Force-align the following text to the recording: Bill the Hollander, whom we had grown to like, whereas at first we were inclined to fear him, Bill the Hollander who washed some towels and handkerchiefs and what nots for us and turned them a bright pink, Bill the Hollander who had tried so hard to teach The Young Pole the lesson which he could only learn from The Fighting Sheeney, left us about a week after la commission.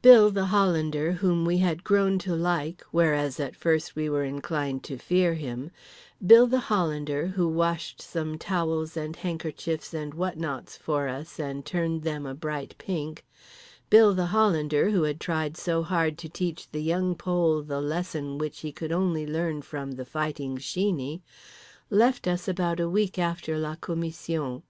Bill 0.00 0.30
the 0.30 0.46
Hollander, 0.46 1.10
whom 1.10 1.44
we 1.44 1.58
had 1.58 1.82
grown 1.82 2.16
to 2.20 2.36
like, 2.36 2.84
whereas 2.92 3.40
at 3.40 3.56
first 3.56 3.96
we 3.96 4.08
were 4.08 4.22
inclined 4.22 4.84
to 4.84 4.96
fear 4.96 5.34
him, 5.34 5.72
Bill 6.24 6.46
the 6.46 6.60
Hollander 6.70 7.26
who 7.26 7.48
washed 7.48 8.00
some 8.00 8.38
towels 8.38 8.96
and 8.96 9.16
handkerchiefs 9.16 9.92
and 9.92 10.14
what 10.14 10.38
nots 10.38 10.76
for 10.76 11.08
us 11.08 11.40
and 11.40 11.66
turned 11.66 12.02
them 12.04 12.26
a 12.26 12.32
bright 12.36 12.76
pink, 12.78 13.26
Bill 13.90 14.14
the 14.14 14.26
Hollander 14.26 14.90
who 14.90 15.02
had 15.02 15.18
tried 15.18 15.56
so 15.56 15.82
hard 15.82 16.16
to 16.18 16.28
teach 16.28 16.70
The 16.70 16.80
Young 16.84 17.16
Pole 17.16 17.62
the 17.62 17.80
lesson 17.80 18.38
which 18.38 18.60
he 18.60 18.70
could 18.70 18.92
only 18.92 19.26
learn 19.26 19.62
from 19.62 19.90
The 19.90 20.04
Fighting 20.04 20.58
Sheeney, 20.58 21.22
left 21.90 22.28
us 22.28 22.46
about 22.46 22.78
a 22.78 22.88
week 22.88 23.18
after 23.18 23.58
la 23.58 23.74
commission. 23.74 24.62